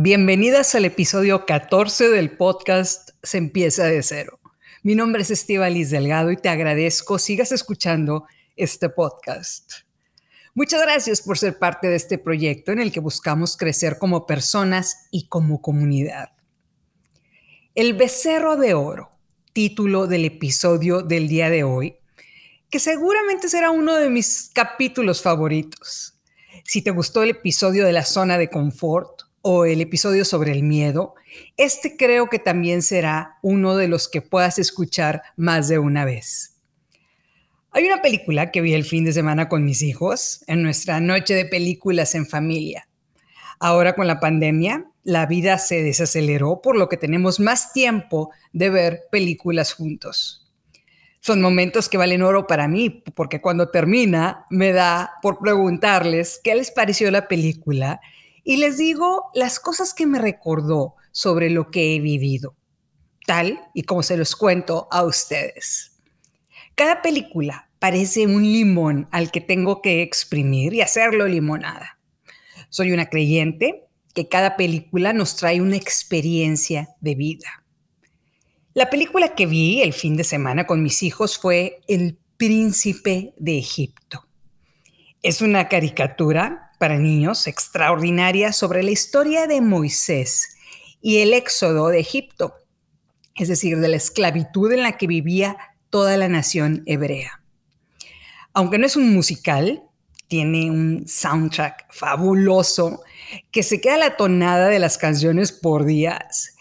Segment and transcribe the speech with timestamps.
[0.00, 4.38] Bienvenidas al episodio 14 del podcast Se empieza de cero.
[4.84, 8.24] Mi nombre es Liz Delgado y te agradezco sigas escuchando
[8.54, 9.72] este podcast.
[10.54, 15.08] Muchas gracias por ser parte de este proyecto en el que buscamos crecer como personas
[15.10, 16.28] y como comunidad.
[17.74, 19.10] El becerro de oro,
[19.52, 21.96] título del episodio del día de hoy,
[22.70, 26.20] que seguramente será uno de mis capítulos favoritos.
[26.62, 30.62] Si te gustó el episodio de la zona de confort, o el episodio sobre el
[30.62, 31.14] miedo,
[31.56, 36.56] este creo que también será uno de los que puedas escuchar más de una vez.
[37.70, 41.34] Hay una película que vi el fin de semana con mis hijos en nuestra noche
[41.34, 42.88] de películas en familia.
[43.60, 48.70] Ahora con la pandemia, la vida se desaceleró por lo que tenemos más tiempo de
[48.70, 50.48] ver películas juntos.
[51.20, 56.54] Son momentos que valen oro para mí, porque cuando termina me da por preguntarles qué
[56.54, 58.00] les pareció la película
[58.48, 62.56] y les digo las cosas que me recordó sobre lo que he vivido,
[63.26, 65.98] tal y como se los cuento a ustedes.
[66.74, 71.98] Cada película parece un limón al que tengo que exprimir y hacerlo limonada.
[72.70, 77.66] Soy una creyente que cada película nos trae una experiencia de vida.
[78.72, 83.58] La película que vi el fin de semana con mis hijos fue El Príncipe de
[83.58, 84.26] Egipto.
[85.22, 90.56] Es una caricatura para niños extraordinaria sobre la historia de Moisés
[91.02, 92.54] y el éxodo de Egipto,
[93.34, 95.56] es decir, de la esclavitud en la que vivía
[95.90, 97.42] toda la nación hebrea.
[98.52, 99.82] Aunque no es un musical,
[100.28, 103.02] tiene un soundtrack fabuloso
[103.50, 106.54] que se queda la tonada de las canciones por días,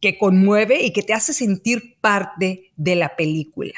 [0.00, 3.74] que conmueve y que te hace sentir parte de la película.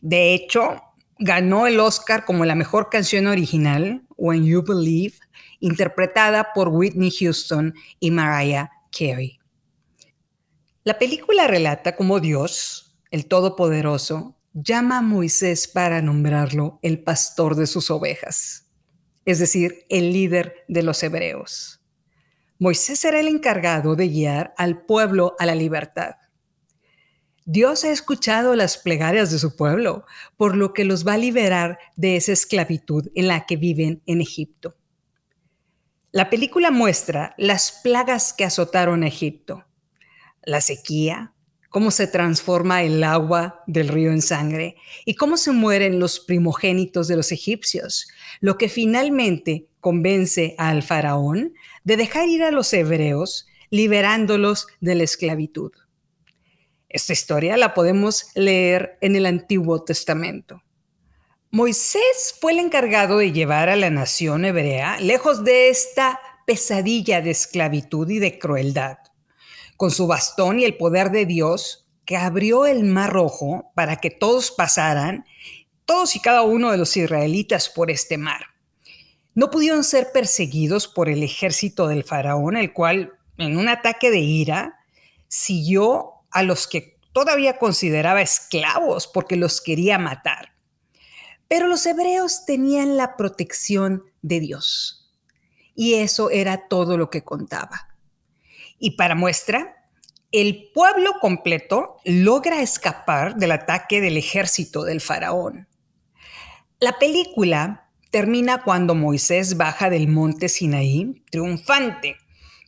[0.00, 0.82] De hecho,
[1.18, 5.14] ganó el Oscar como la mejor canción original, When You Believe,
[5.60, 9.38] interpretada por Whitney Houston y Mariah Carey.
[10.84, 17.66] La película relata cómo Dios, el Todopoderoso, llama a Moisés para nombrarlo el pastor de
[17.66, 18.70] sus ovejas,
[19.24, 21.80] es decir, el líder de los hebreos.
[22.58, 26.14] Moisés será el encargado de guiar al pueblo a la libertad.
[27.48, 30.04] Dios ha escuchado las plegarias de su pueblo,
[30.36, 34.20] por lo que los va a liberar de esa esclavitud en la que viven en
[34.20, 34.74] Egipto.
[36.10, 39.64] La película muestra las plagas que azotaron a Egipto,
[40.42, 41.34] la sequía,
[41.68, 44.74] cómo se transforma el agua del río en sangre
[45.04, 48.08] y cómo se mueren los primogénitos de los egipcios,
[48.40, 51.54] lo que finalmente convence al faraón
[51.84, 55.70] de dejar ir a los hebreos, liberándolos de la esclavitud.
[56.96, 60.62] Esta historia la podemos leer en el Antiguo Testamento.
[61.50, 67.32] Moisés fue el encargado de llevar a la nación hebrea lejos de esta pesadilla de
[67.32, 68.96] esclavitud y de crueldad.
[69.76, 74.08] Con su bastón y el poder de Dios, que abrió el mar rojo para que
[74.08, 75.26] todos pasaran,
[75.84, 78.40] todos y cada uno de los israelitas por este mar.
[79.34, 84.20] No pudieron ser perseguidos por el ejército del faraón, el cual, en un ataque de
[84.20, 84.78] ira,
[85.28, 90.52] siguió a los que todavía consideraba esclavos porque los quería matar.
[91.48, 95.12] Pero los hebreos tenían la protección de Dios.
[95.74, 97.88] Y eso era todo lo que contaba.
[98.78, 99.76] Y para muestra,
[100.32, 105.68] el pueblo completo logra escapar del ataque del ejército del faraón.
[106.80, 112.16] La película termina cuando Moisés baja del monte Sinaí triunfante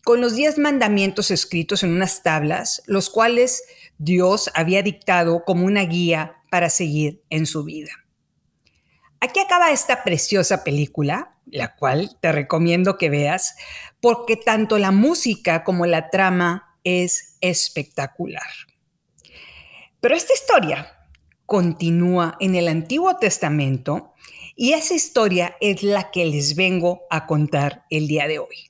[0.08, 3.62] con los diez mandamientos escritos en unas tablas, los cuales
[3.98, 7.90] Dios había dictado como una guía para seguir en su vida.
[9.20, 13.54] Aquí acaba esta preciosa película, la cual te recomiendo que veas,
[14.00, 18.48] porque tanto la música como la trama es espectacular.
[20.00, 21.06] Pero esta historia
[21.44, 24.14] continúa en el Antiguo Testamento
[24.56, 28.67] y esa historia es la que les vengo a contar el día de hoy.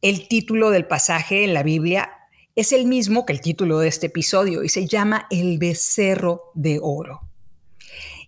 [0.00, 2.10] El título del pasaje en la Biblia
[2.54, 6.78] es el mismo que el título de este episodio y se llama El becerro de
[6.80, 7.22] oro.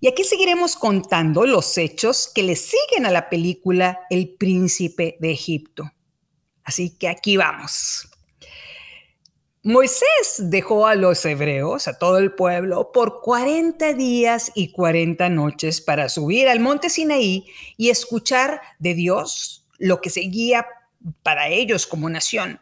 [0.00, 5.30] Y aquí seguiremos contando los hechos que le siguen a la película El príncipe de
[5.30, 5.92] Egipto.
[6.64, 8.08] Así que aquí vamos.
[9.62, 15.80] Moisés dejó a los hebreos, a todo el pueblo, por 40 días y 40 noches
[15.80, 17.46] para subir al monte Sinaí
[17.76, 20.66] y escuchar de Dios lo que seguía
[21.22, 22.60] para ellos como nación.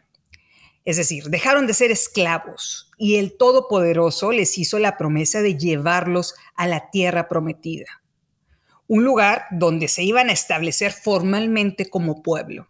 [0.85, 6.35] Es decir, dejaron de ser esclavos y el Todopoderoso les hizo la promesa de llevarlos
[6.55, 8.01] a la tierra prometida,
[8.87, 12.67] un lugar donde se iban a establecer formalmente como pueblo.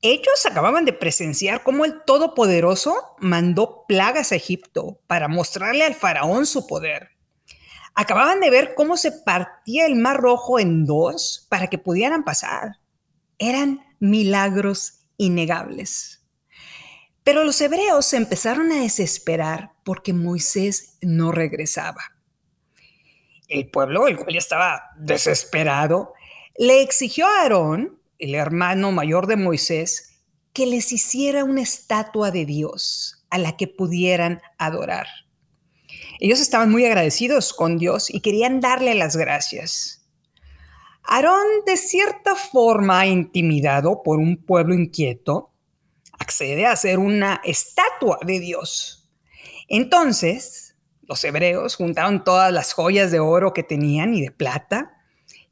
[0.00, 6.46] Ellos acababan de presenciar cómo el Todopoderoso mandó plagas a Egipto para mostrarle al faraón
[6.46, 7.10] su poder.
[7.96, 12.76] Acababan de ver cómo se partía el mar rojo en dos para que pudieran pasar.
[13.38, 16.24] Eran milagros innegables.
[17.24, 22.00] Pero los hebreos se empezaron a desesperar porque Moisés no regresaba.
[23.48, 26.14] El pueblo, el cual ya estaba desesperado,
[26.56, 30.22] le exigió a Aarón, el hermano mayor de Moisés,
[30.52, 35.06] que les hiciera una estatua de Dios a la que pudieran adorar.
[36.20, 39.97] Ellos estaban muy agradecidos con Dios y querían darle las gracias.
[41.10, 45.54] Aarón, de cierta forma intimidado por un pueblo inquieto,
[46.18, 49.10] accede a hacer una estatua de Dios.
[49.68, 54.98] Entonces, los hebreos juntaron todas las joyas de oro que tenían y de plata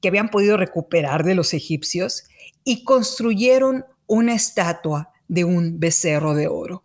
[0.03, 2.25] que habían podido recuperar de los egipcios
[2.63, 6.85] y construyeron una estatua de un becerro de oro.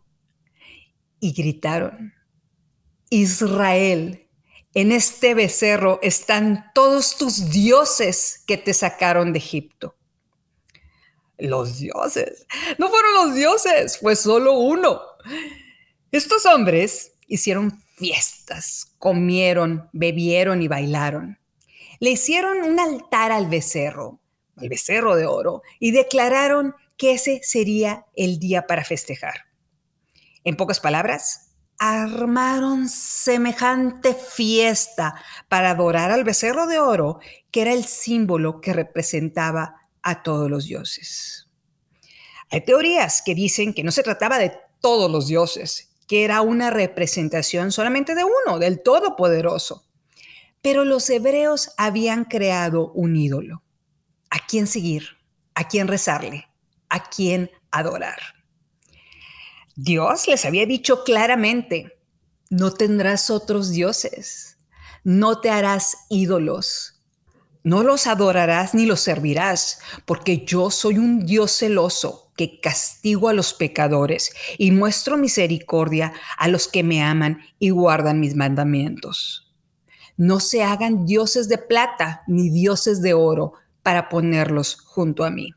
[1.20, 2.14] Y gritaron,
[3.10, 4.30] Israel,
[4.74, 9.96] en este becerro están todos tus dioses que te sacaron de Egipto.
[11.38, 12.46] Los dioses.
[12.78, 15.02] No fueron los dioses, fue solo uno.
[16.12, 21.40] Estos hombres hicieron fiestas, comieron, bebieron y bailaron.
[22.00, 24.20] Le hicieron un altar al becerro,
[24.56, 29.46] al becerro de oro, y declararon que ese sería el día para festejar.
[30.44, 31.51] En pocas palabras,
[31.84, 35.16] armaron semejante fiesta
[35.50, 37.20] para adorar al becerro de oro,
[37.50, 41.48] que era el símbolo que representaba a todos los dioses.
[42.52, 46.70] Hay teorías que dicen que no se trataba de todos los dioses, que era una
[46.70, 49.84] representación solamente de uno, del Todopoderoso.
[50.62, 53.64] Pero los hebreos habían creado un ídolo.
[54.30, 55.18] ¿A quién seguir?
[55.56, 56.48] ¿A quién rezarle?
[56.90, 58.41] ¿A quién adorar?
[59.84, 61.98] Dios les había dicho claramente,
[62.52, 64.60] no tendrás otros dioses,
[65.04, 67.02] no te harás ídolos,
[67.64, 73.34] no los adorarás ni los servirás, porque yo soy un Dios celoso que castigo a
[73.34, 79.52] los pecadores y muestro misericordia a los que me aman y guardan mis mandamientos.
[80.16, 85.56] No se hagan dioses de plata ni dioses de oro para ponerlos junto a mí.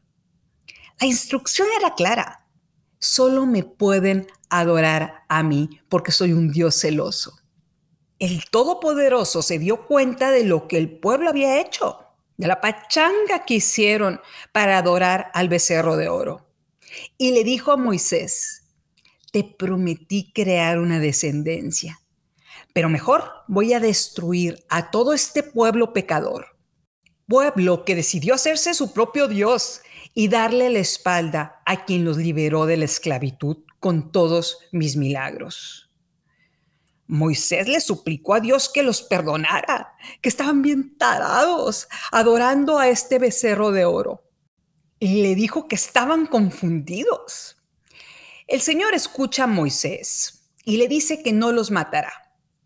[0.99, 2.44] La instrucción era clara
[3.05, 7.37] solo me pueden adorar a mí porque soy un Dios celoso.
[8.19, 11.99] El Todopoderoso se dio cuenta de lo que el pueblo había hecho,
[12.39, 14.21] de la pachanga que hicieron
[14.53, 16.47] para adorar al becerro de oro.
[17.19, 18.63] Y le dijo a Moisés,
[19.33, 22.01] te prometí crear una descendencia,
[22.73, 26.57] pero mejor voy a destruir a todo este pueblo pecador,
[27.27, 29.83] pueblo que decidió hacerse su propio Dios
[30.15, 35.91] y darle la espalda a quien los liberó de la esclavitud con todos mis milagros.
[37.07, 43.19] Moisés le suplicó a Dios que los perdonara, que estaban bien tarados, adorando a este
[43.19, 44.23] becerro de oro.
[44.99, 47.59] Y le dijo que estaban confundidos.
[48.47, 52.13] El Señor escucha a Moisés y le dice que no los matará,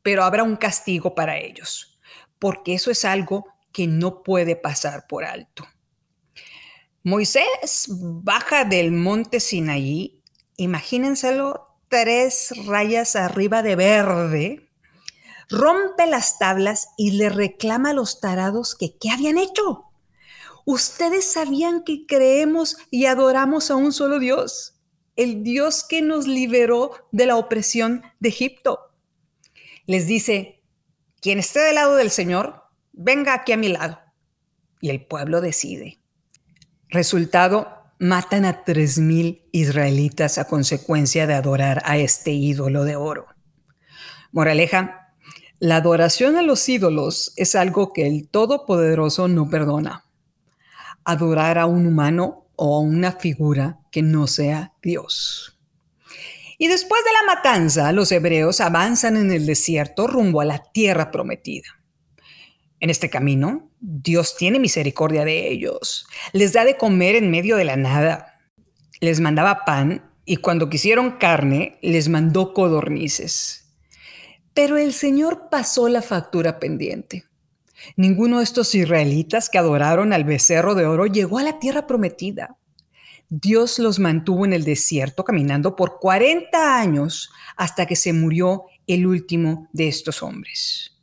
[0.03, 1.99] pero habrá un castigo para ellos,
[2.39, 5.67] porque eso es algo que no puede pasar por alto.
[7.09, 10.23] Moisés baja del monte Sinaí,
[10.59, 14.69] imagínenselo, tres rayas arriba de verde,
[15.49, 19.85] rompe las tablas y le reclama a los tarados que qué habían hecho.
[20.67, 24.79] Ustedes sabían que creemos y adoramos a un solo Dios,
[25.17, 28.81] el Dios que nos liberó de la opresión de Egipto.
[29.87, 30.63] Les dice,
[31.23, 33.99] quien esté del lado del Señor, venga aquí a mi lado.
[34.83, 35.98] Y el pueblo decide.
[36.91, 37.69] Resultado,
[37.99, 43.27] matan a 3.000 israelitas a consecuencia de adorar a este ídolo de oro.
[44.33, 45.13] Moraleja,
[45.59, 50.05] la adoración a los ídolos es algo que el Todopoderoso no perdona.
[51.05, 55.59] Adorar a un humano o a una figura que no sea Dios.
[56.57, 61.11] Y después de la matanza, los hebreos avanzan en el desierto rumbo a la tierra
[61.11, 61.78] prometida.
[62.81, 66.07] En este camino, Dios tiene misericordia de ellos.
[66.33, 68.41] Les da de comer en medio de la nada.
[69.01, 73.75] Les mandaba pan y cuando quisieron carne, les mandó codornices.
[74.55, 77.25] Pero el Señor pasó la factura pendiente.
[77.97, 82.57] Ninguno de estos israelitas que adoraron al becerro de oro llegó a la tierra prometida.
[83.29, 89.07] Dios los mantuvo en el desierto caminando por 40 años hasta que se murió el
[89.07, 90.98] último de estos hombres.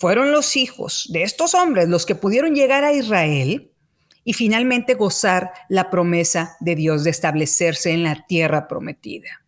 [0.00, 3.70] Fueron los hijos de estos hombres los que pudieron llegar a Israel
[4.24, 9.44] y finalmente gozar la promesa de Dios de establecerse en la tierra prometida.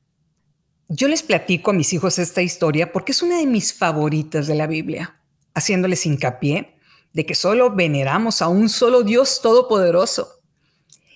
[0.90, 4.54] Yo les platico a mis hijos esta historia porque es una de mis favoritas de
[4.54, 5.18] la Biblia,
[5.54, 6.76] haciéndoles hincapié
[7.14, 10.42] de que solo veneramos a un solo Dios todopoderoso.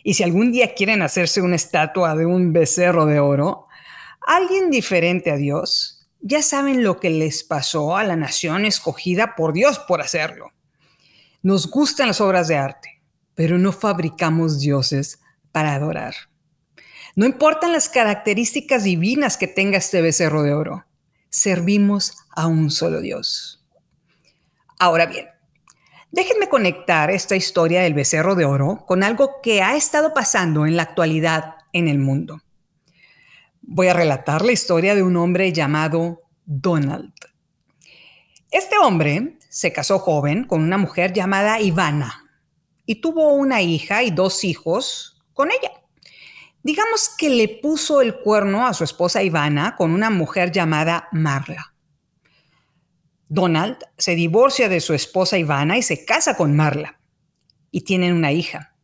[0.03, 3.67] Y si algún día quieren hacerse una estatua de un becerro de oro,
[4.27, 9.53] alguien diferente a Dios, ya saben lo que les pasó a la nación escogida por
[9.53, 10.53] Dios por hacerlo.
[11.43, 13.03] Nos gustan las obras de arte,
[13.35, 15.21] pero no fabricamos dioses
[15.53, 16.15] para adorar.
[17.15, 20.85] No importan las características divinas que tenga este becerro de oro,
[21.31, 23.65] servimos a un solo Dios.
[24.79, 25.27] Ahora bien,
[26.11, 30.77] déjenme conectar esta historia del becerro de oro con algo que ha estado pasando en
[30.77, 32.43] la actualidad en el mundo.
[33.69, 37.13] Voy a relatar la historia de un hombre llamado Donald.
[38.53, 42.31] Este hombre se casó joven con una mujer llamada Ivana
[42.87, 45.73] y tuvo una hija y dos hijos con ella.
[46.63, 51.75] Digamos que le puso el cuerno a su esposa Ivana con una mujer llamada Marla.
[53.29, 57.01] Donald se divorcia de su esposa Ivana y se casa con Marla
[57.73, 58.76] y tienen una hija.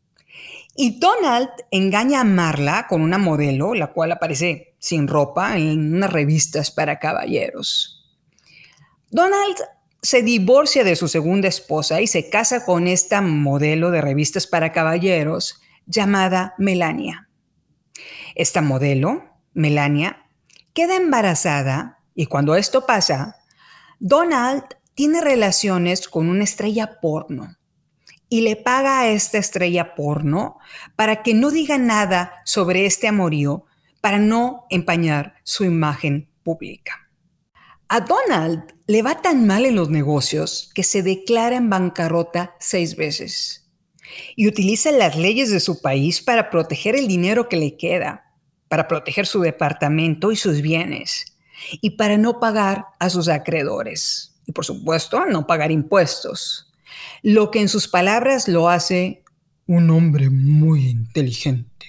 [0.75, 6.12] Y Donald engaña a Marla con una modelo, la cual aparece sin ropa en unas
[6.12, 8.17] revistas para caballeros.
[9.11, 9.57] Donald
[10.00, 14.73] se divorcia de su segunda esposa y se casa con esta modelo de revistas para
[14.73, 17.29] caballeros llamada Melania.
[18.35, 20.26] Esta modelo, Melania,
[20.73, 23.37] queda embarazada y cuando esto pasa,
[24.00, 24.64] Donald
[24.95, 27.57] tiene relaciones con una estrella porno
[28.33, 30.57] y le paga a esta estrella porno
[30.97, 33.67] para que no diga nada sobre este amorío
[34.01, 37.11] para no empañar su imagen pública.
[37.89, 42.97] A Donald le va tan mal en los negocios que se declara en bancarrota seis
[42.97, 43.71] veces
[44.35, 48.33] y utiliza las leyes de su país para proteger el dinero que le queda,
[48.69, 51.37] para proteger su departamento y sus bienes
[51.83, 56.72] y para no pagar a sus acreedores y por supuesto no pagar impuestos,
[57.23, 59.25] lo que en sus palabras lo hace
[59.67, 61.87] un hombre muy inteligente.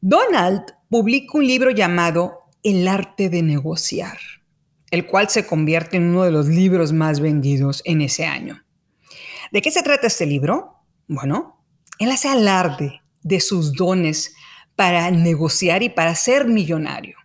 [0.00, 4.18] Donald publica un libro llamado El arte de negociar
[4.90, 8.64] el cual se convierte en uno de los libros más vendidos en ese año.
[9.52, 10.74] ¿De qué se trata este libro?
[11.08, 11.62] Bueno,
[11.98, 14.34] él hace alarde de sus dones
[14.74, 17.16] para negociar y para ser millonario.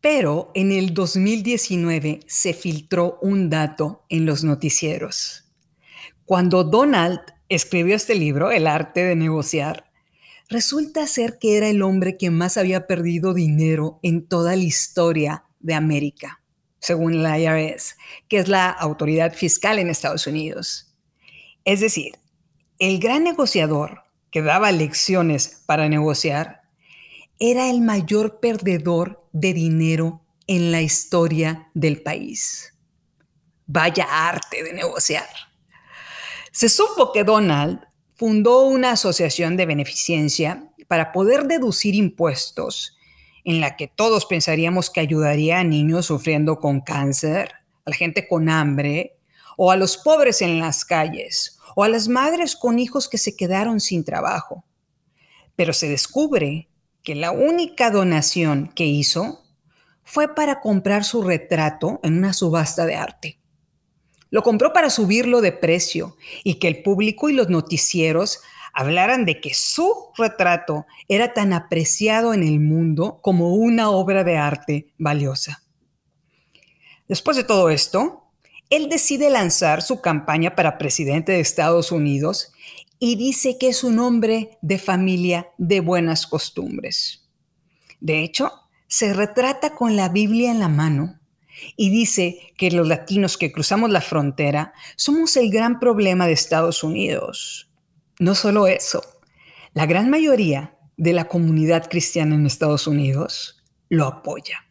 [0.00, 5.43] Pero en el 2019 se filtró un dato en los noticieros.
[6.26, 9.90] Cuando Donald escribió este libro, El arte de negociar,
[10.48, 15.44] resulta ser que era el hombre que más había perdido dinero en toda la historia
[15.60, 16.40] de América
[16.84, 17.96] según la IRS,
[18.28, 20.94] que es la autoridad fiscal en Estados Unidos.
[21.64, 22.18] Es decir,
[22.78, 26.60] el gran negociador que daba lecciones para negociar
[27.38, 32.74] era el mayor perdedor de dinero en la historia del país.
[33.66, 35.26] Vaya arte de negociar.
[36.54, 37.80] Se supo que Donald
[38.14, 42.96] fundó una asociación de beneficencia para poder deducir impuestos
[43.42, 47.50] en la que todos pensaríamos que ayudaría a niños sufriendo con cáncer,
[47.84, 49.16] a la gente con hambre,
[49.56, 53.34] o a los pobres en las calles, o a las madres con hijos que se
[53.34, 54.64] quedaron sin trabajo.
[55.56, 56.68] Pero se descubre
[57.02, 59.42] que la única donación que hizo
[60.04, 63.40] fue para comprar su retrato en una subasta de arte.
[64.34, 68.40] Lo compró para subirlo de precio y que el público y los noticieros
[68.72, 74.36] hablaran de que su retrato era tan apreciado en el mundo como una obra de
[74.36, 75.62] arte valiosa.
[77.06, 78.24] Después de todo esto,
[78.70, 82.52] él decide lanzar su campaña para presidente de Estados Unidos
[82.98, 87.28] y dice que es un hombre de familia de buenas costumbres.
[88.00, 88.50] De hecho,
[88.88, 91.20] se retrata con la Biblia en la mano
[91.76, 96.84] y dice que los latinos que cruzamos la frontera somos el gran problema de Estados
[96.84, 97.70] Unidos.
[98.18, 99.02] No solo eso,
[99.72, 104.66] la gran mayoría de la comunidad cristiana en Estados Unidos lo apoya.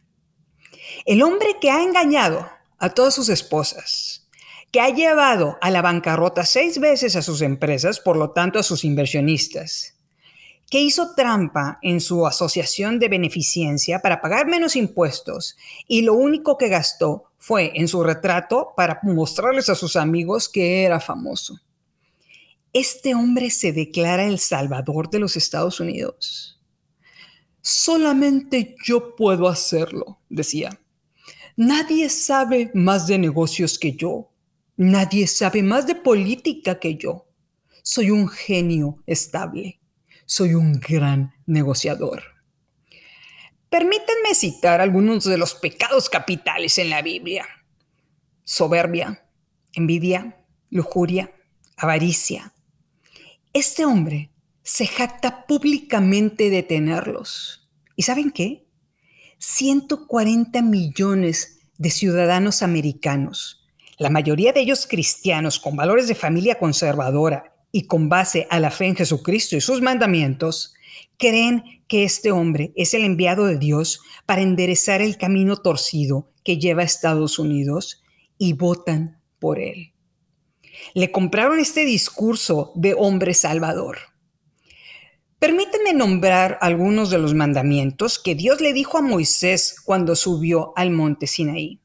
[1.04, 2.48] El hombre que ha engañado
[2.78, 4.28] a todas sus esposas,
[4.70, 8.62] que ha llevado a la bancarrota seis veces a sus empresas, por lo tanto a
[8.62, 9.93] sus inversionistas,
[10.70, 15.56] que hizo trampa en su asociación de beneficencia para pagar menos impuestos
[15.86, 20.84] y lo único que gastó fue en su retrato para mostrarles a sus amigos que
[20.84, 21.60] era famoso
[22.74, 26.60] este hombre se declara el salvador de los Estados Unidos.
[27.62, 30.78] Solamente yo puedo hacerlo, decía.
[31.56, 34.28] Nadie sabe más de negocios que yo.
[34.76, 37.26] Nadie sabe más de política que yo.
[37.84, 39.78] Soy un genio estable.
[40.26, 42.22] Soy un gran negociador.
[43.68, 47.46] Permítanme citar algunos de los pecados capitales en la Biblia.
[48.44, 49.26] Soberbia,
[49.72, 51.32] envidia, lujuria,
[51.76, 52.54] avaricia.
[53.52, 54.30] Este hombre
[54.62, 57.68] se jacta públicamente de tenerlos.
[57.96, 58.66] ¿Y saben qué?
[59.38, 63.66] 140 millones de ciudadanos americanos,
[63.98, 68.70] la mayoría de ellos cristianos con valores de familia conservadora y con base a la
[68.70, 70.74] fe en Jesucristo y sus mandamientos,
[71.18, 76.58] creen que este hombre es el enviado de Dios para enderezar el camino torcido que
[76.58, 78.04] lleva a Estados Unidos
[78.38, 79.92] y votan por él.
[80.94, 83.98] Le compraron este discurso de hombre salvador.
[85.40, 90.92] Permítanme nombrar algunos de los mandamientos que Dios le dijo a Moisés cuando subió al
[90.92, 91.80] monte Sinaí.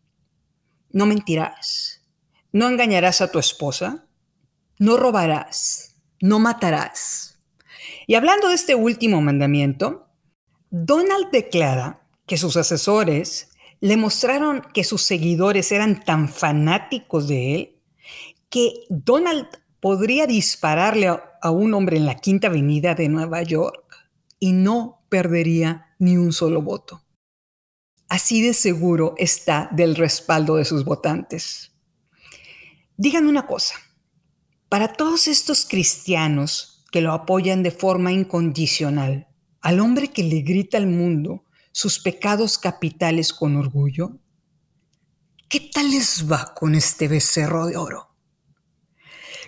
[0.92, 2.08] No mentirás,
[2.52, 4.06] no engañarás a tu esposa,
[4.80, 7.38] no robarás, no matarás.
[8.08, 10.08] Y hablando de este último mandamiento,
[10.72, 13.50] Donald declara que sus asesores
[13.82, 17.76] le mostraron que sus seguidores eran tan fanáticos de él
[18.50, 19.48] que Donald
[19.80, 23.86] podría dispararle a, un hombre en la Quinta Avenida de Nueva York
[24.40, 27.02] y no perdería ni un solo voto.
[28.08, 31.72] Así de seguro está del respaldo de sus votantes.
[32.98, 33.76] Díganme una cosa,
[34.70, 39.28] para todos estos cristianos que lo apoyan de forma incondicional,
[39.62, 44.20] al hombre que le grita al mundo sus pecados capitales con orgullo,
[45.48, 48.16] ¿qué tal les va con este becerro de oro?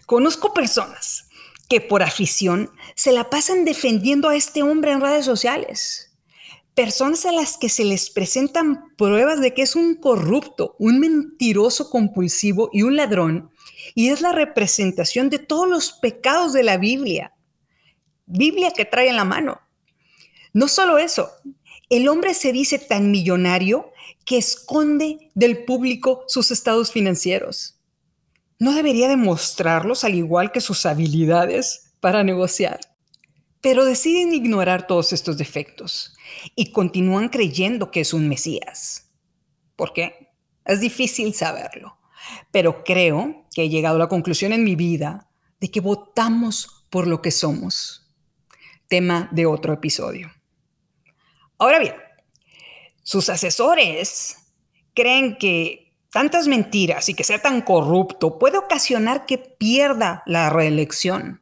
[0.07, 1.29] Conozco personas
[1.69, 6.17] que por afición se la pasan defendiendo a este hombre en redes sociales.
[6.75, 11.89] Personas a las que se les presentan pruebas de que es un corrupto, un mentiroso
[11.89, 13.50] compulsivo y un ladrón,
[13.95, 17.33] y es la representación de todos los pecados de la Biblia.
[18.25, 19.61] Biblia que trae en la mano.
[20.53, 21.31] No solo eso,
[21.89, 23.91] el hombre se dice tan millonario
[24.25, 27.81] que esconde del público sus estados financieros
[28.61, 32.79] no debería demostrarlos al igual que sus habilidades para negociar.
[33.59, 36.15] Pero deciden ignorar todos estos defectos
[36.55, 39.09] y continúan creyendo que es un Mesías.
[39.75, 40.29] ¿Por qué?
[40.63, 41.97] Es difícil saberlo,
[42.51, 47.07] pero creo que he llegado a la conclusión en mi vida de que votamos por
[47.07, 48.11] lo que somos.
[48.87, 50.31] Tema de otro episodio.
[51.57, 51.95] Ahora bien,
[53.03, 54.37] sus asesores
[54.93, 61.41] creen que tantas mentiras y que sea tan corrupto puede ocasionar que pierda la reelección.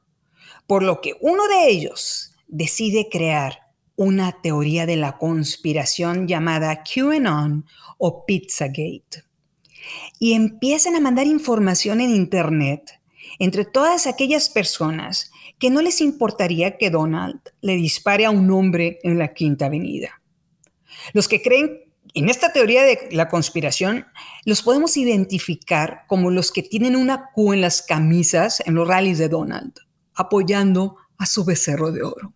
[0.68, 7.66] Por lo que uno de ellos decide crear una teoría de la conspiración llamada QAnon
[7.98, 9.29] o Pizzagate.
[10.20, 13.00] Y empiezan a mandar información en Internet
[13.40, 19.00] entre todas aquellas personas que no les importaría que Donald le dispare a un hombre
[19.04, 20.22] en la Quinta Avenida.
[21.14, 21.82] Los que creen
[22.14, 24.08] en esta teoría de la conspiración,
[24.46, 29.20] los podemos identificar como los que tienen una Q en las camisas en los rallies
[29.20, 29.74] de Donald,
[30.16, 32.34] apoyando a su becerro de oro.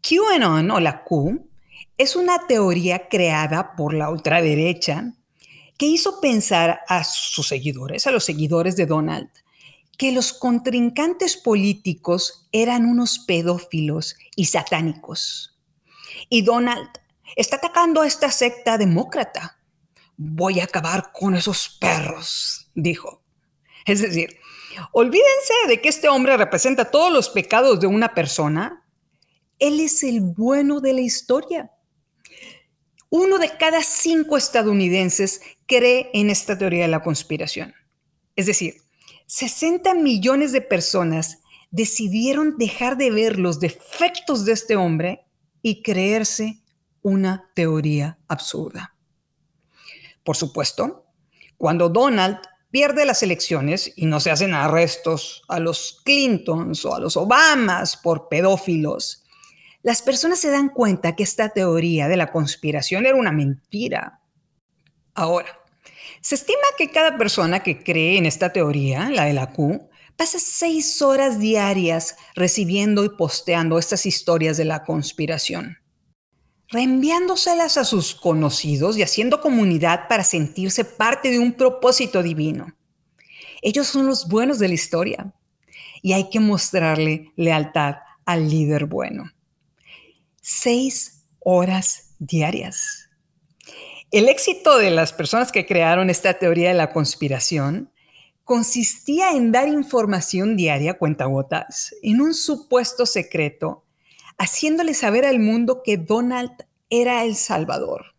[0.00, 1.46] QAnon o la Q
[1.98, 5.12] es una teoría creada por la ultraderecha
[5.78, 9.30] que hizo pensar a sus seguidores, a los seguidores de Donald,
[9.96, 15.58] que los contrincantes políticos eran unos pedófilos y satánicos.
[16.28, 16.88] Y Donald
[17.36, 19.60] está atacando a esta secta demócrata.
[20.16, 23.22] Voy a acabar con esos perros, dijo.
[23.86, 24.36] Es decir,
[24.92, 28.84] olvídense de que este hombre representa todos los pecados de una persona.
[29.58, 31.70] Él es el bueno de la historia.
[33.10, 37.74] Uno de cada cinco estadounidenses cree en esta teoría de la conspiración.
[38.36, 38.82] Es decir,
[39.26, 41.38] 60 millones de personas
[41.70, 45.24] decidieron dejar de ver los defectos de este hombre
[45.62, 46.62] y creerse
[47.02, 48.94] una teoría absurda.
[50.24, 51.06] Por supuesto,
[51.56, 52.38] cuando Donald
[52.70, 57.96] pierde las elecciones y no se hacen arrestos a los Clintons o a los Obamas
[57.96, 59.24] por pedófilos,
[59.82, 64.20] las personas se dan cuenta que esta teoría de la conspiración era una mentira.
[65.14, 65.48] Ahora,
[66.20, 70.38] se estima que cada persona que cree en esta teoría, la de la Q, pasa
[70.38, 75.78] seis horas diarias recibiendo y posteando estas historias de la conspiración
[76.68, 82.74] reenviándoselas a sus conocidos y haciendo comunidad para sentirse parte de un propósito divino.
[83.62, 85.32] Ellos son los buenos de la historia
[86.02, 89.32] y hay que mostrarle lealtad al líder bueno.
[90.50, 93.10] Seis horas diarias.
[94.10, 97.92] El éxito de las personas que crearon esta teoría de la conspiración
[98.44, 103.84] consistía en dar información diaria cuentagotas en un supuesto secreto,
[104.38, 106.52] haciéndole saber al mundo que Donald
[106.88, 108.14] era el Salvador.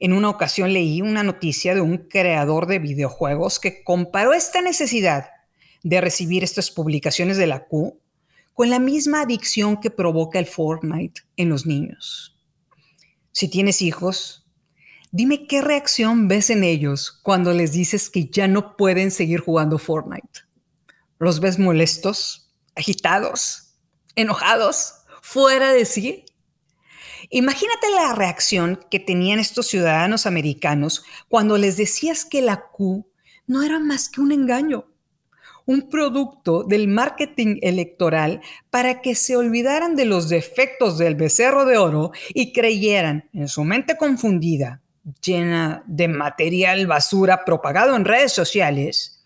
[0.00, 5.28] En una ocasión leí una noticia de un creador de videojuegos que comparó esta necesidad
[5.82, 7.97] de recibir estas publicaciones de la Q
[8.58, 12.36] con la misma adicción que provoca el Fortnite en los niños.
[13.30, 14.48] Si tienes hijos,
[15.12, 19.78] dime qué reacción ves en ellos cuando les dices que ya no pueden seguir jugando
[19.78, 20.40] Fortnite.
[21.20, 23.76] ¿Los ves molestos, agitados,
[24.16, 26.24] enojados, fuera de sí?
[27.30, 33.08] Imagínate la reacción que tenían estos ciudadanos americanos cuando les decías que la Q
[33.46, 34.88] no era más que un engaño,
[35.68, 41.76] un producto del marketing electoral para que se olvidaran de los defectos del becerro de
[41.76, 44.80] oro y creyeran en su mente confundida,
[45.22, 49.22] llena de material basura propagado en redes sociales,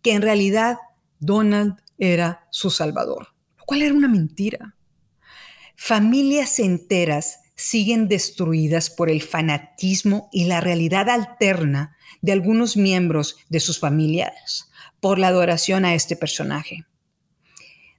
[0.00, 0.78] que en realidad
[1.18, 3.28] Donald era su salvador,
[3.58, 4.74] lo cual era una mentira.
[5.76, 13.60] Familias enteras siguen destruidas por el fanatismo y la realidad alterna de algunos miembros de
[13.60, 14.71] sus familias
[15.02, 16.86] por la adoración a este personaje.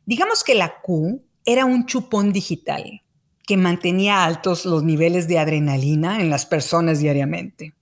[0.05, 3.03] Digamos que la Q era un chupón digital
[3.45, 7.73] que mantenía altos los niveles de adrenalina en las personas diariamente.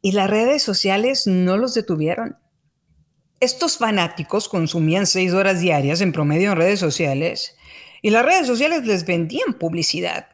[0.00, 2.38] Y las redes sociales no los detuvieron.
[3.40, 7.56] Estos fanáticos consumían seis horas diarias en promedio en redes sociales
[8.00, 10.28] y las redes sociales les vendían publicidad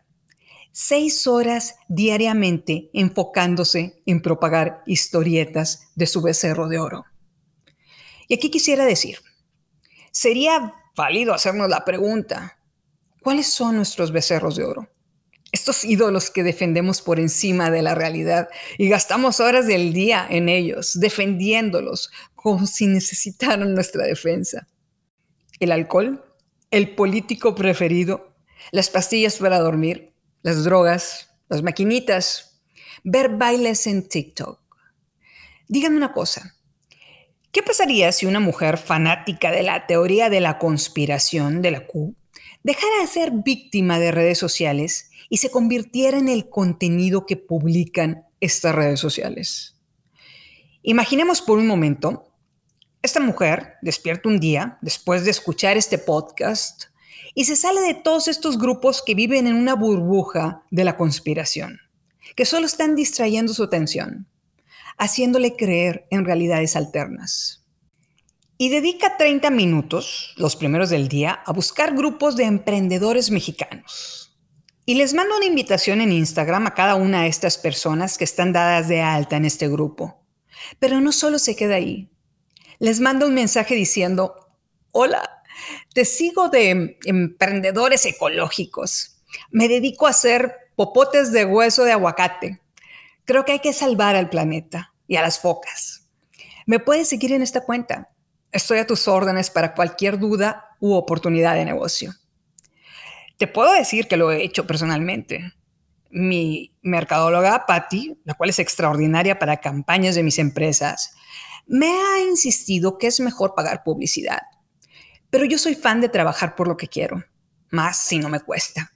[0.78, 7.06] seis horas diariamente enfocándose en propagar historietas de su becerro de oro.
[8.28, 9.18] Y aquí quisiera decir,
[10.10, 12.58] sería válido hacernos la pregunta,
[13.22, 14.88] ¿cuáles son nuestros becerros de oro?
[15.52, 20.48] Estos ídolos que defendemos por encima de la realidad y gastamos horas del día en
[20.48, 24.66] ellos, defendiéndolos como si necesitaran nuestra defensa.
[25.60, 26.24] El alcohol,
[26.70, 28.34] el político preferido,
[28.72, 30.12] las pastillas para dormir,
[30.42, 32.60] las drogas, las maquinitas,
[33.04, 34.60] ver bailes en TikTok.
[35.68, 36.55] Díganme una cosa.
[37.56, 42.14] ¿Qué pasaría si una mujer fanática de la teoría de la conspiración de la Q
[42.62, 48.26] dejara de ser víctima de redes sociales y se convirtiera en el contenido que publican
[48.40, 49.74] estas redes sociales?
[50.82, 52.30] Imaginemos por un momento,
[53.00, 56.88] esta mujer despierta un día después de escuchar este podcast
[57.34, 61.80] y se sale de todos estos grupos que viven en una burbuja de la conspiración,
[62.34, 64.28] que solo están distrayendo su atención,
[64.98, 67.64] haciéndole creer en realidades alternas.
[68.58, 74.38] Y dedica 30 minutos, los primeros del día, a buscar grupos de emprendedores mexicanos.
[74.86, 78.52] Y les mando una invitación en Instagram a cada una de estas personas que están
[78.52, 80.22] dadas de alta en este grupo.
[80.78, 82.08] Pero no solo se queda ahí.
[82.78, 84.48] Les mando un mensaje diciendo,
[84.92, 85.42] hola,
[85.92, 89.22] te sigo de emprendedores ecológicos.
[89.50, 92.60] Me dedico a hacer popotes de hueso de aguacate.
[93.26, 96.08] Creo que hay que salvar al planeta y a las focas.
[96.64, 98.08] Me puedes seguir en esta cuenta.
[98.50, 102.14] Estoy a tus órdenes para cualquier duda u oportunidad de negocio.
[103.36, 105.52] Te puedo decir que lo he hecho personalmente.
[106.08, 111.12] Mi mercadóloga, Patty, la cual es extraordinaria para campañas de mis empresas,
[111.66, 114.40] me ha insistido que es mejor pagar publicidad
[115.36, 117.22] pero yo soy fan de trabajar por lo que quiero,
[117.70, 118.92] más si no me cuesta.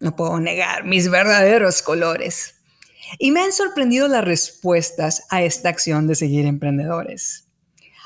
[0.00, 2.55] No puedo negar mis verdaderos colores.
[3.18, 7.48] Y me han sorprendido las respuestas a esta acción de seguir emprendedores.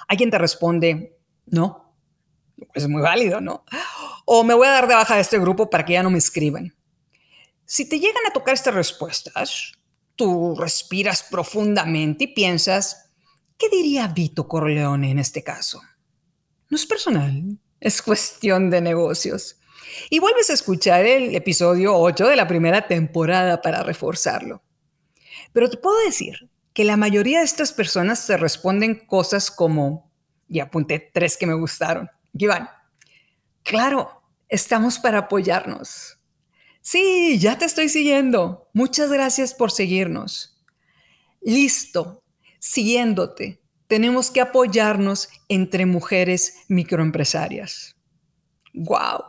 [0.08, 1.94] Hay quien te responde, no,
[2.74, 3.64] es muy válido, ¿no?
[4.24, 6.18] O me voy a dar de baja de este grupo para que ya no me
[6.18, 6.74] escriban.
[7.64, 9.72] Si te llegan a tocar estas respuestas,
[10.16, 13.10] tú respiras profundamente y piensas,
[13.56, 15.80] ¿qué diría Vito Corleone en este caso?
[16.68, 19.60] No es personal, es cuestión de negocios.
[20.08, 24.62] Y vuelves a escuchar el episodio 8 de la primera temporada para reforzarlo.
[25.52, 30.10] Pero te puedo decir que la mayoría de estas personas se responden cosas como,
[30.48, 32.08] y apunté tres que me gustaron.
[32.34, 32.46] Aquí
[33.62, 36.18] Claro, estamos para apoyarnos.
[36.80, 38.68] Sí, ya te estoy siguiendo.
[38.72, 40.58] Muchas gracias por seguirnos.
[41.42, 42.22] Listo,
[42.58, 43.60] siguiéndote
[43.90, 47.96] tenemos que apoyarnos entre mujeres microempresarias.
[48.72, 49.24] ¡Wow!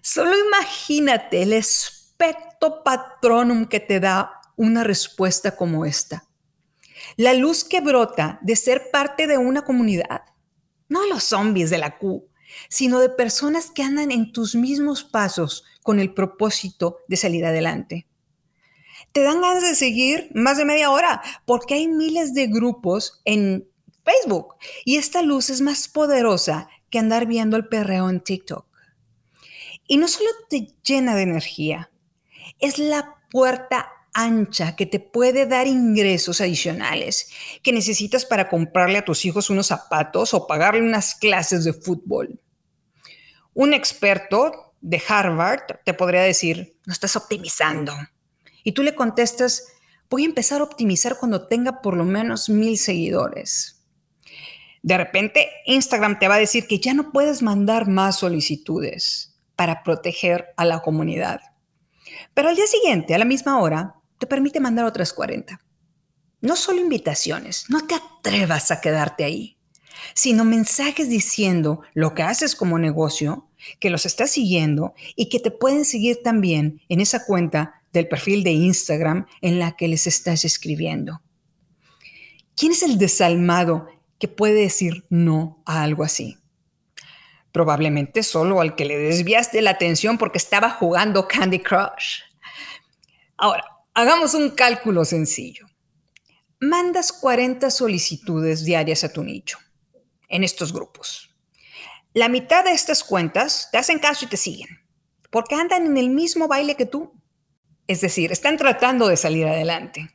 [0.00, 6.28] Solo imagínate el aspecto patronum que te da una respuesta como esta.
[7.16, 10.22] La luz que brota de ser parte de una comunidad,
[10.88, 12.26] no los zombies de la Q,
[12.68, 18.06] sino de personas que andan en tus mismos pasos con el propósito de salir adelante
[19.16, 23.66] te dan ganas de seguir más de media hora, porque hay miles de grupos en
[24.04, 24.56] Facebook.
[24.84, 28.66] Y esta luz es más poderosa que andar viendo el perreo en TikTok.
[29.86, 31.90] Y no solo te llena de energía,
[32.58, 37.28] es la puerta ancha que te puede dar ingresos adicionales
[37.62, 42.40] que necesitas para comprarle a tus hijos unos zapatos o pagarle unas clases de fútbol.
[43.52, 47.92] Un experto de Harvard te podría decir, no estás optimizando.
[48.64, 49.68] Y tú le contestas,
[50.08, 53.84] voy a empezar a optimizar cuando tenga por lo menos mil seguidores.
[54.82, 59.82] De repente, Instagram te va a decir que ya no puedes mandar más solicitudes para
[59.82, 61.40] proteger a la comunidad.
[62.34, 65.60] Pero al día siguiente, a la misma hora, te permite mandar otras 40.
[66.40, 69.56] No solo invitaciones, no te atrevas a quedarte ahí,
[70.14, 73.48] sino mensajes diciendo lo que haces como negocio,
[73.80, 78.44] que los estás siguiendo y que te pueden seguir también en esa cuenta del perfil
[78.44, 81.22] de Instagram en la que les estás escribiendo.
[82.54, 86.38] ¿Quién es el desalmado que puede decir no a algo así?
[87.52, 92.20] Probablemente solo al que le desviaste la atención porque estaba jugando Candy Crush.
[93.38, 95.66] Ahora, hagamos un cálculo sencillo.
[96.60, 99.58] Mandas 40 solicitudes diarias a tu nicho
[100.28, 101.34] en estos grupos.
[102.12, 104.68] La mitad de estas cuentas te hacen caso y te siguen
[105.30, 107.12] porque andan en el mismo baile que tú.
[107.88, 110.10] Es decir, están tratando de salir adelante.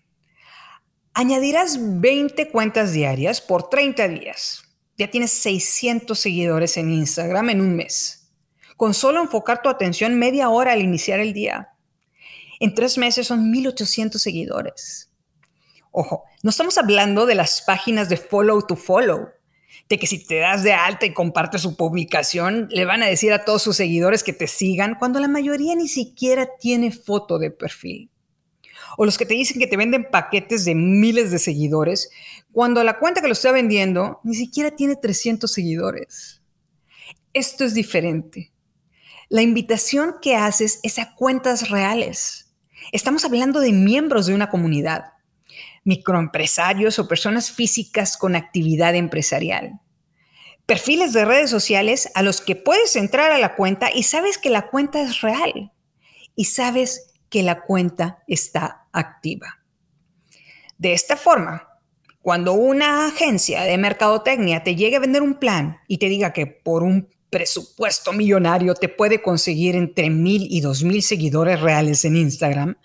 [1.14, 4.64] Añadirás 20 cuentas diarias por 30 días
[5.02, 8.32] ya tienes 600 seguidores en Instagram en un mes.
[8.78, 11.70] Con solo enfocar tu atención media hora al iniciar el día.
[12.62, 15.10] En tres meses son 1800 seguidores.
[15.92, 19.28] Ojo, no estamos hablando de las páginas de follow to follow,
[19.90, 23.34] de que si te das de alta y compartes su publicación, le van a decir
[23.34, 27.52] a todos sus seguidores que te sigan cuando la mayoría ni siquiera tiene foto de
[27.52, 28.10] perfil
[28.98, 32.10] o los que te dicen que te venden paquetes de miles de seguidores,
[32.52, 36.42] cuando la cuenta que lo está vendiendo ni siquiera tiene 300 seguidores.
[37.34, 38.52] Esto es diferente.
[39.30, 42.41] La invitación que haces es a cuentas reales.
[42.92, 45.14] Estamos hablando de miembros de una comunidad,
[45.84, 49.80] microempresarios o personas físicas con actividad empresarial.
[50.66, 54.50] Perfiles de redes sociales a los que puedes entrar a la cuenta y sabes que
[54.50, 55.72] la cuenta es real
[56.36, 59.60] y sabes que la cuenta está activa.
[60.78, 61.68] De esta forma,
[62.22, 66.48] cuando una agencia de mercadotecnia te llegue a vender un plan y te diga que
[66.48, 72.16] por un presupuesto millonario te puede conseguir entre mil y dos mil seguidores reales en
[72.16, 72.76] Instagram,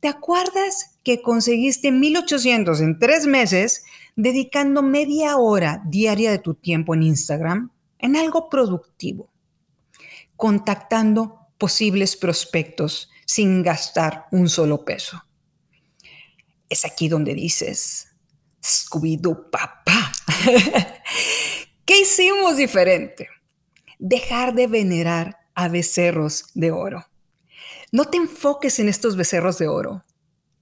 [0.00, 3.84] ¿te acuerdas que conseguiste 1800 en tres meses
[4.16, 9.30] dedicando media hora diaria de tu tiempo en Instagram en algo productivo,
[10.34, 15.22] contactando posibles prospectos sin gastar un solo peso.
[16.68, 18.08] Es aquí donde dices,
[18.62, 20.12] Scooby-Doo papá.
[21.84, 23.28] ¿Qué hicimos diferente?
[23.98, 27.06] Dejar de venerar a becerros de oro.
[27.92, 30.04] No te enfoques en estos becerros de oro,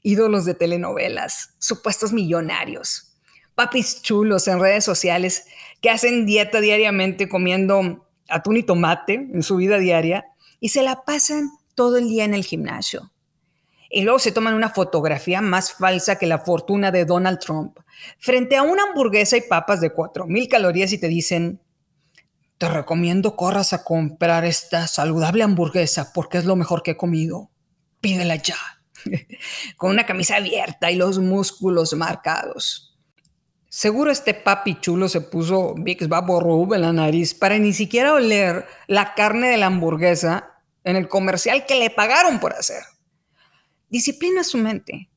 [0.02, 3.14] ídolos de telenovelas, supuestos millonarios,
[3.54, 5.46] papis chulos en redes sociales
[5.80, 10.26] que hacen dieta diariamente comiendo atún y tomate en su vida diaria
[10.60, 13.10] y se la pasan todo el día en el gimnasio.
[13.90, 17.78] Y luego se toman una fotografía más falsa que la fortuna de Donald Trump
[18.18, 21.60] frente a una hamburguesa y papas de 4.000 calorías y te dicen,
[22.58, 27.50] te recomiendo corras a comprar esta saludable hamburguesa porque es lo mejor que he comido.
[28.00, 28.56] Pídela ya.
[29.76, 32.96] Con una camisa abierta y los músculos marcados.
[33.68, 38.66] Seguro este papi chulo se puso Vicks Rub en la nariz para ni siquiera oler
[38.86, 42.84] la carne de la hamburguesa en el comercial que le pagaron por hacer.
[43.88, 45.10] Disciplina su mente.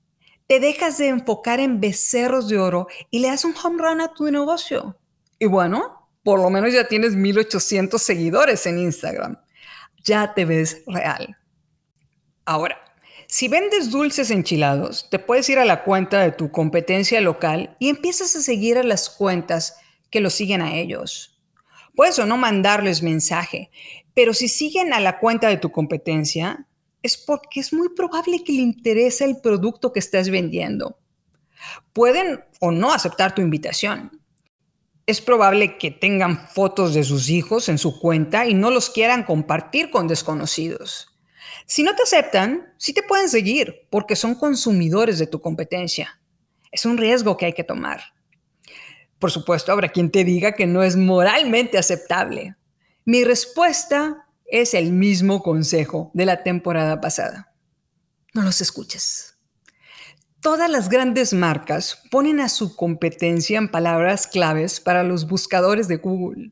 [0.47, 4.13] Te dejas de enfocar en becerros de oro y le das un home run a
[4.13, 4.97] tu negocio.
[5.37, 5.96] Y bueno,
[6.27, 9.37] por lo menos ya tienes 1800 seguidores en Instagram.
[10.03, 11.37] Ya te ves real.
[12.43, 12.77] Ahora,
[13.29, 17.87] si vendes dulces enchilados, te puedes ir a la cuenta de tu competencia local y
[17.87, 19.77] empiezas a seguir a las cuentas
[20.09, 21.39] que lo siguen a ellos.
[21.95, 23.71] Puedes o no mandarles mensaje,
[24.13, 26.67] pero si siguen a la cuenta de tu competencia,
[27.03, 30.99] es porque es muy probable que le interese el producto que estás vendiendo.
[31.93, 34.16] Pueden o no aceptar tu invitación.
[35.07, 39.23] Es probable que tengan fotos de sus hijos en su cuenta y no los quieran
[39.23, 41.17] compartir con desconocidos.
[41.65, 46.19] Si no te aceptan, sí te pueden seguir porque son consumidores de tu competencia.
[46.71, 48.01] Es un riesgo que hay que tomar.
[49.17, 52.55] Por supuesto, habrá quien te diga que no es moralmente aceptable,
[53.05, 57.53] mi respuesta es el mismo consejo de la temporada pasada.
[58.33, 59.36] No los escuches.
[60.41, 65.97] Todas las grandes marcas ponen a su competencia en palabras claves para los buscadores de
[65.97, 66.51] Google.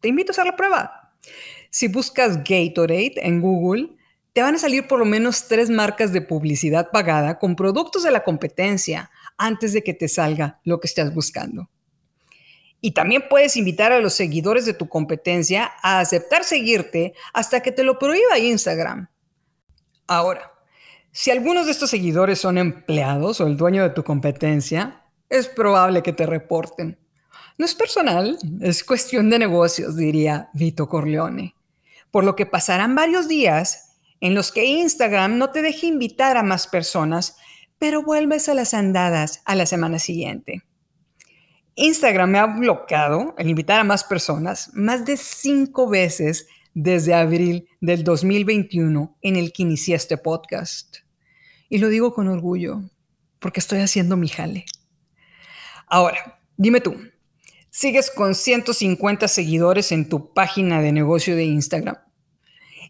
[0.00, 1.12] Te invito a hacer la prueba.
[1.70, 3.96] Si buscas Gatorade en Google,
[4.32, 8.10] te van a salir por lo menos tres marcas de publicidad pagada con productos de
[8.10, 11.70] la competencia antes de que te salga lo que estás buscando.
[12.80, 17.72] Y también puedes invitar a los seguidores de tu competencia a aceptar seguirte hasta que
[17.72, 19.08] te lo prohíba Instagram.
[20.06, 20.52] Ahora,
[21.12, 26.02] si algunos de estos seguidores son empleados o el dueño de tu competencia, es probable
[26.02, 26.98] que te reporten.
[27.58, 31.54] No es personal, es cuestión de negocios, diría Vito Corleone.
[32.10, 36.42] Por lo que pasarán varios días en los que Instagram no te deje invitar a
[36.42, 37.36] más personas,
[37.78, 40.62] pero vuelves a las andadas a la semana siguiente.
[41.74, 47.68] Instagram me ha bloqueado el invitar a más personas más de cinco veces desde abril
[47.80, 50.98] del 2021 en el que inicié este podcast.
[51.68, 52.82] Y lo digo con orgullo,
[53.38, 54.64] porque estoy haciendo mi jale.
[55.86, 56.96] Ahora, dime tú,
[57.70, 61.96] ¿sigues con 150 seguidores en tu página de negocio de Instagram?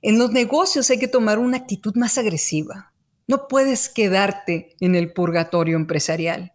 [0.03, 2.93] En los negocios hay que tomar una actitud más agresiva.
[3.27, 6.53] No puedes quedarte en el purgatorio empresarial.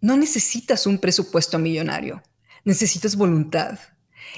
[0.00, 2.22] No necesitas un presupuesto millonario,
[2.64, 3.78] necesitas voluntad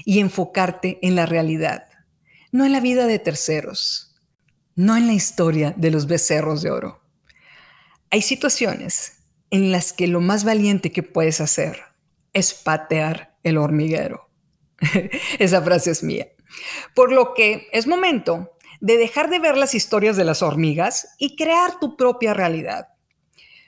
[0.04, 1.88] y enfocarte en la realidad,
[2.59, 4.16] no en la vida de terceros,
[4.75, 7.01] no en la historia de los becerros de oro.
[8.11, 11.79] Hay situaciones en las que lo más valiente que puedes hacer
[12.33, 14.29] es patear el hormiguero.
[15.38, 16.27] Esa frase es mía.
[16.97, 21.37] Por lo que es momento de dejar de ver las historias de las hormigas y
[21.37, 22.88] crear tu propia realidad.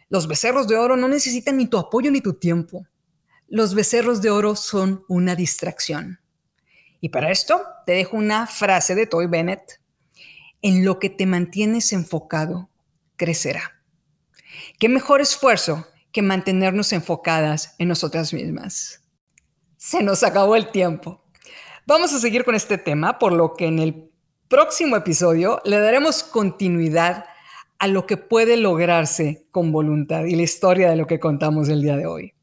[0.09, 2.89] Los becerros de oro no necesitan ni tu apoyo ni tu tiempo.
[3.47, 6.20] Los becerros de oro son una distracción.
[7.01, 9.81] Y para esto te dejo una frase de Toy Bennett.
[10.63, 12.69] En lo que te mantienes enfocado,
[13.17, 13.83] crecerá.
[14.79, 19.03] ¿Qué mejor esfuerzo que mantenernos enfocadas en nosotras mismas?
[19.77, 21.25] Se nos acabó el tiempo.
[21.87, 24.11] Vamos a seguir con este tema, por lo que en el
[24.49, 27.25] próximo episodio le daremos continuidad
[27.79, 31.81] a lo que puede lograrse con voluntad y la historia de lo que contamos el
[31.81, 32.35] día de hoy.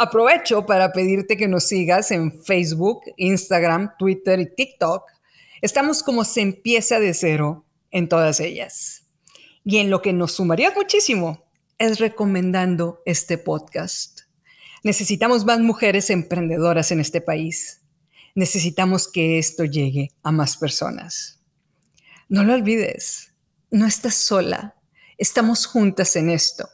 [0.00, 5.04] Aprovecho para pedirte que nos sigas en Facebook, Instagram, Twitter y TikTok.
[5.60, 9.06] Estamos como se empieza de cero en todas ellas.
[9.64, 11.44] Y en lo que nos sumaría muchísimo
[11.78, 14.22] es recomendando este podcast.
[14.82, 17.82] Necesitamos más mujeres emprendedoras en este país.
[18.34, 21.40] Necesitamos que esto llegue a más personas.
[22.28, 23.30] No lo olvides
[23.70, 24.74] no estás sola,
[25.16, 26.68] estamos juntas en esto.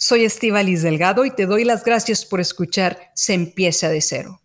[0.00, 0.28] Soy
[0.62, 4.40] Liz Delgado y te doy las gracias por escuchar Se empieza de cero.